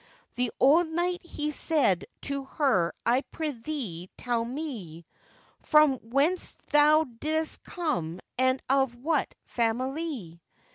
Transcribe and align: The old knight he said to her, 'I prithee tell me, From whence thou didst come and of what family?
The 0.33 0.49
old 0.59 0.87
knight 0.87 1.21
he 1.23 1.51
said 1.51 2.07
to 2.21 2.45
her, 2.45 2.91
'I 3.05 3.21
prithee 3.31 4.09
tell 4.17 4.43
me, 4.43 5.05
From 5.61 5.97
whence 5.99 6.53
thou 6.71 7.03
didst 7.03 7.61
come 7.63 8.19
and 8.35 8.63
of 8.67 8.95
what 8.95 9.35
family? 9.45 10.41